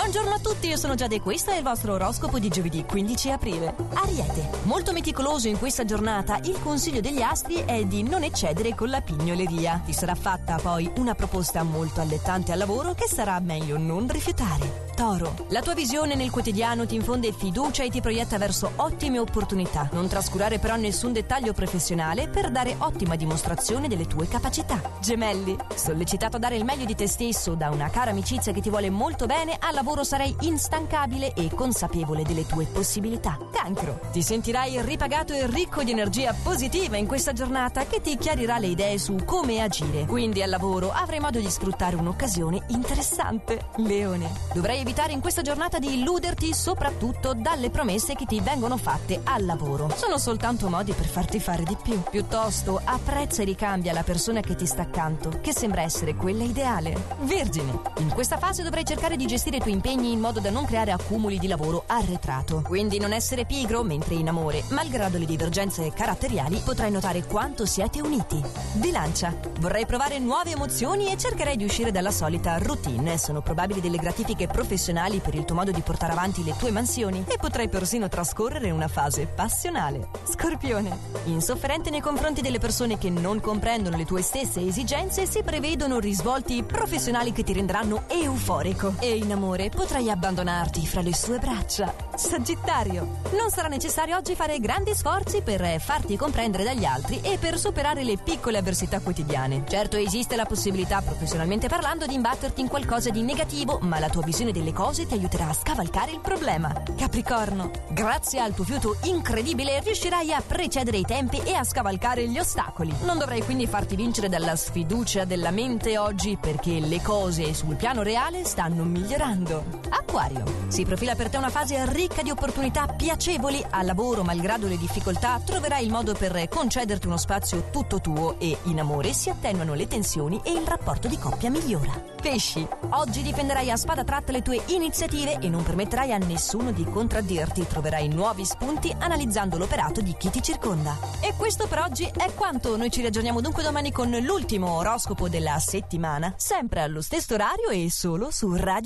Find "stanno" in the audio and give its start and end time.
118.44-118.84